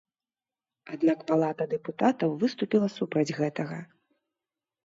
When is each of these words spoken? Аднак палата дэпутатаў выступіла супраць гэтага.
Аднак 0.95 1.19
палата 1.31 1.67
дэпутатаў 1.73 2.29
выступіла 2.45 2.87
супраць 2.97 3.35
гэтага. 3.41 3.77